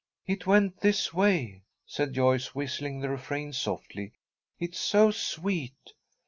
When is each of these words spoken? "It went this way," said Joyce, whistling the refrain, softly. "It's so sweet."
"It 0.25 0.47
went 0.47 0.79
this 0.79 1.13
way," 1.13 1.61
said 1.85 2.13
Joyce, 2.13 2.55
whistling 2.55 3.01
the 3.01 3.09
refrain, 3.09 3.53
softly. 3.53 4.13
"It's 4.57 4.79
so 4.79 5.11
sweet." 5.11 5.93